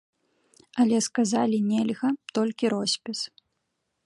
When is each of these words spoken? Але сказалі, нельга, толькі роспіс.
Але 0.83 0.97
сказалі, 1.09 1.57
нельга, 1.71 2.09
толькі 2.39 2.65
роспіс. 2.79 3.19